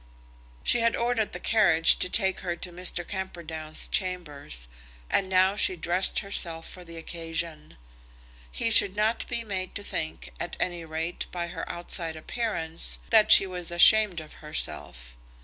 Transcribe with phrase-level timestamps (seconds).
[0.63, 3.07] She had ordered the carriage to take her to Mr.
[3.07, 4.67] Camperdown's chambers,
[5.11, 7.77] and now she dressed herself for the occasion.
[8.51, 13.31] He should not be made to think, at any rate by her outside appearance, that
[13.31, 15.17] she was ashamed of herself.